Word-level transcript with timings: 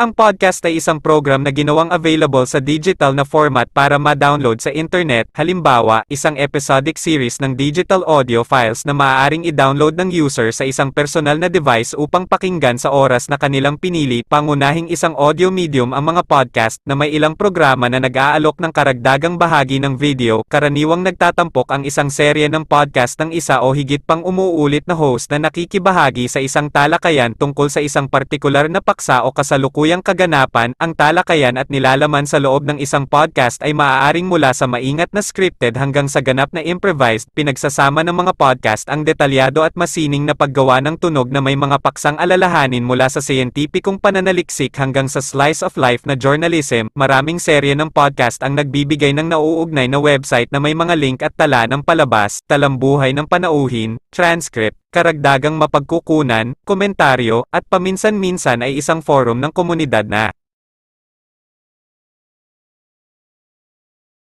Ang 0.00 0.16
podcast 0.16 0.64
ay 0.64 0.80
isang 0.80 1.04
program 1.04 1.44
na 1.44 1.52
ginawang 1.52 1.92
available 1.92 2.48
sa 2.48 2.64
digital 2.64 3.12
na 3.12 3.28
format 3.28 3.68
para 3.76 4.00
ma-download 4.00 4.56
sa 4.56 4.72
internet, 4.72 5.28
halimbawa, 5.36 6.00
isang 6.08 6.32
episodic 6.40 6.96
series 6.96 7.36
ng 7.44 7.52
digital 7.52 8.00
audio 8.08 8.40
files 8.40 8.88
na 8.88 8.96
maaaring 8.96 9.44
i-download 9.44 10.00
ng 10.00 10.08
user 10.08 10.48
sa 10.48 10.64
isang 10.64 10.88
personal 10.96 11.36
na 11.36 11.52
device 11.52 11.92
upang 11.92 12.24
pakinggan 12.24 12.80
sa 12.80 12.88
oras 12.88 13.28
na 13.28 13.36
kanilang 13.36 13.76
pinili. 13.76 14.24
Pangunahing 14.24 14.88
isang 14.88 15.12
audio 15.12 15.52
medium 15.52 15.92
ang 15.92 16.08
mga 16.08 16.24
podcast 16.24 16.80
na 16.88 16.96
may 16.96 17.12
ilang 17.12 17.36
programa 17.36 17.92
na 17.92 18.00
nag-aalok 18.00 18.64
ng 18.64 18.72
karagdagang 18.72 19.36
bahagi 19.36 19.76
ng 19.76 20.00
video. 20.00 20.40
Karaniwang 20.48 21.04
nagtatampok 21.04 21.68
ang 21.68 21.84
isang 21.84 22.08
serye 22.08 22.48
ng 22.48 22.64
podcast 22.64 23.20
ng 23.20 23.28
isa 23.36 23.60
o 23.60 23.76
higit 23.76 24.00
pang 24.08 24.24
umuulit 24.24 24.88
na 24.88 24.96
host 24.96 25.28
na 25.28 25.52
nakikibahagi 25.52 26.32
sa 26.32 26.40
isang 26.40 26.72
talakayan 26.72 27.36
tungkol 27.36 27.68
sa 27.68 27.84
isang 27.84 28.08
partikular 28.08 28.72
na 28.72 28.80
paksa 28.80 29.20
o 29.20 29.36
kasalukuyang 29.82 30.06
kaganapan, 30.06 30.70
ang 30.78 30.94
talakayan 30.94 31.58
at 31.58 31.66
nilalaman 31.66 32.22
sa 32.22 32.38
loob 32.38 32.62
ng 32.70 32.78
isang 32.78 33.02
podcast 33.02 33.58
ay 33.66 33.74
maaaring 33.74 34.30
mula 34.30 34.54
sa 34.54 34.70
maingat 34.70 35.10
na 35.10 35.18
scripted 35.18 35.74
hanggang 35.74 36.06
sa 36.06 36.22
ganap 36.22 36.54
na 36.54 36.62
improvised, 36.62 37.26
pinagsasama 37.34 38.06
ng 38.06 38.14
mga 38.14 38.32
podcast 38.38 38.86
ang 38.86 39.02
detalyado 39.02 39.66
at 39.66 39.74
masining 39.74 40.22
na 40.22 40.38
paggawa 40.38 40.78
ng 40.78 41.02
tunog 41.02 41.34
na 41.34 41.42
may 41.42 41.58
mga 41.58 41.82
paksang 41.82 42.14
alalahanin 42.22 42.86
mula 42.86 43.10
sa 43.10 43.18
siyentipikong 43.18 43.98
pananaliksik 43.98 44.70
hanggang 44.78 45.10
sa 45.10 45.18
slice 45.18 45.66
of 45.66 45.74
life 45.74 46.06
na 46.06 46.14
journalism, 46.14 46.86
maraming 46.94 47.42
serye 47.42 47.74
ng 47.74 47.90
podcast 47.90 48.38
ang 48.46 48.54
nagbibigay 48.54 49.10
ng 49.10 49.34
nauugnay 49.34 49.90
na 49.90 49.98
website 49.98 50.46
na 50.54 50.62
may 50.62 50.78
mga 50.78 50.94
link 50.94 51.18
at 51.26 51.34
tala 51.34 51.66
ng 51.66 51.82
palabas, 51.82 52.38
talambuhay 52.46 53.10
ng 53.10 53.26
panauhin, 53.26 53.98
transcript, 54.14 54.78
karagdagang 54.92 55.56
mapagkukunan, 55.56 56.52
komentaryo, 56.68 57.48
at 57.48 57.64
paminsan-minsan 57.64 58.60
ay 58.60 58.76
isang 58.76 59.00
forum 59.00 59.40
ng 59.40 59.48
komunidad 59.50 60.04
na 60.04 60.28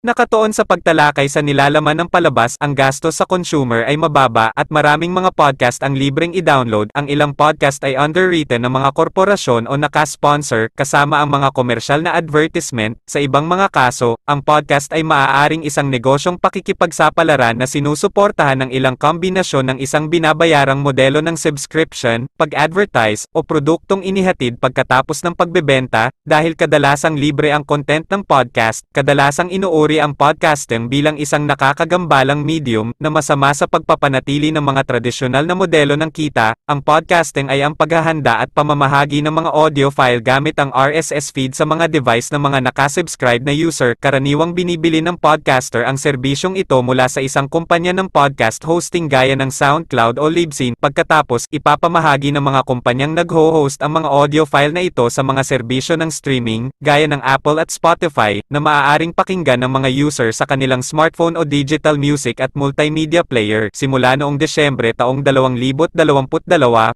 Nakatuon 0.00 0.56
sa 0.56 0.64
pagtalakay 0.64 1.28
sa 1.28 1.44
nilalaman 1.44 1.92
ng 1.92 2.08
palabas, 2.08 2.56
ang 2.56 2.72
gastos 2.72 3.20
sa 3.20 3.28
consumer 3.28 3.84
ay 3.84 4.00
mababa 4.00 4.48
at 4.56 4.72
maraming 4.72 5.12
mga 5.12 5.28
podcast 5.36 5.84
ang 5.84 5.92
libreng 5.92 6.32
i-download. 6.32 6.88
Ang 6.96 7.12
ilang 7.12 7.36
podcast 7.36 7.84
ay 7.84 8.00
underwritten 8.00 8.64
ng 8.64 8.72
mga 8.72 8.96
korporasyon 8.96 9.68
o 9.68 9.76
naka-sponsor 9.76 10.72
kasama 10.72 11.20
ang 11.20 11.28
mga 11.28 11.52
komersyal 11.52 12.00
na 12.00 12.16
advertisement. 12.16 12.96
Sa 13.04 13.20
ibang 13.20 13.44
mga 13.44 13.68
kaso, 13.68 14.16
ang 14.24 14.40
podcast 14.40 14.88
ay 14.96 15.04
maaaring 15.04 15.68
isang 15.68 15.92
negosyong 15.92 16.40
pakikipagsapalaran 16.40 17.60
na 17.60 17.68
sinusuportahan 17.68 18.64
ng 18.64 18.70
ilang 18.72 18.96
kombinasyon 18.96 19.68
ng 19.68 19.78
isang 19.84 20.08
binabayarang 20.08 20.80
modelo 20.80 21.20
ng 21.20 21.36
subscription, 21.36 22.24
pag-advertise, 22.40 23.28
o 23.36 23.44
produktong 23.44 24.00
inihatid 24.00 24.64
pagkatapos 24.64 25.20
ng 25.28 25.36
pagbebenta. 25.36 26.08
Dahil 26.24 26.56
kadalasang 26.56 27.20
libre 27.20 27.52
ang 27.52 27.68
content 27.68 28.08
ng 28.08 28.24
podcast, 28.24 28.88
kadalasang 28.96 29.52
inuuri 29.52 29.89
itinuturing 29.90 30.00
ang 30.10 30.14
podcasting 30.14 30.86
bilang 30.86 31.16
isang 31.18 31.50
nakakagambalang 31.50 32.46
medium 32.46 32.94
na 33.02 33.10
masama 33.10 33.50
sa 33.50 33.66
pagpapanatili 33.66 34.54
ng 34.54 34.62
mga 34.62 34.86
tradisyonal 34.86 35.42
na 35.42 35.58
modelo 35.58 35.98
ng 35.98 36.10
kita. 36.14 36.54
Ang 36.70 36.84
podcasting 36.86 37.50
ay 37.50 37.66
ang 37.66 37.74
paghahanda 37.74 38.38
at 38.38 38.54
pamamahagi 38.54 39.24
ng 39.26 39.34
mga 39.34 39.50
audio 39.50 39.88
file 39.90 40.22
gamit 40.22 40.54
ang 40.62 40.70
RSS 40.70 41.34
feed 41.34 41.52
sa 41.58 41.66
mga 41.66 41.90
device 41.90 42.30
ng 42.30 42.38
mga 42.38 42.70
nakasubscribe 42.70 43.42
na 43.42 43.50
user. 43.50 43.98
Karaniwang 43.98 44.54
binibili 44.54 45.02
ng 45.02 45.18
podcaster 45.18 45.82
ang 45.82 45.98
serbisyong 45.98 46.54
ito 46.54 46.78
mula 46.84 47.10
sa 47.10 47.18
isang 47.18 47.50
kumpanya 47.50 47.90
ng 47.90 48.06
podcast 48.12 48.62
hosting 48.62 49.10
gaya 49.10 49.34
ng 49.34 49.50
SoundCloud 49.50 50.20
o 50.22 50.30
Libsyn. 50.30 50.78
Pagkatapos, 50.78 51.50
ipapamahagi 51.50 52.30
ng 52.30 52.44
mga 52.44 52.60
kumpanyang 52.68 53.16
nagho-host 53.16 53.82
ang 53.82 53.98
mga 54.00 54.08
audio 54.08 54.42
file 54.46 54.72
na 54.76 54.84
ito 54.84 55.08
sa 55.10 55.24
mga 55.24 55.42
serbisyo 55.42 55.98
ng 55.98 56.12
streaming, 56.12 56.70
gaya 56.78 57.08
ng 57.08 57.22
Apple 57.24 57.58
at 57.58 57.72
Spotify, 57.72 58.38
na 58.46 58.60
maaaring 58.60 59.16
pakinggan 59.16 59.64
ng 59.64 59.72
mga 59.72 59.79
mga 59.80 59.88
user 59.96 60.28
sa 60.28 60.44
kanilang 60.44 60.84
smartphone 60.84 61.40
o 61.40 61.48
digital 61.48 61.96
music 61.96 62.36
at 62.44 62.52
multimedia 62.52 63.24
player. 63.24 63.72
Simula 63.72 64.12
noong 64.20 64.36
Desyembre 64.36 64.92
taong 64.92 65.24
2022, 65.24 65.96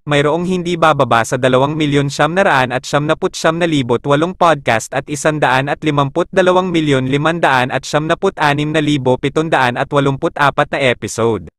mayroong 0.05 0.45
hindi 0.45 0.77
bababa 0.77 1.25
sa 1.25 1.41
2 1.41 1.73
milyon 1.73 2.13
at 2.69 2.85
siyam 2.85 3.09
naput 3.09 3.33
siyam 3.33 3.57
na 3.57 3.65
libot 3.65 4.05
walong 4.05 4.37
podcast 4.37 4.93
at 4.93 5.09
isandaan 5.09 5.65
at 5.65 5.81
limamput 5.81 6.29
dalawang 6.29 6.69
milyon 6.69 7.09
limandaan 7.09 7.73
at 7.73 7.81
siyam 7.81 8.05
naput 8.05 8.37
anim 8.37 8.69
na 8.69 8.85
libo 8.85 9.17
pitundaan 9.17 9.81
at 9.81 9.89
walumput 9.89 10.37
apat 10.37 10.69
na 10.69 10.79
episode. 10.93 11.54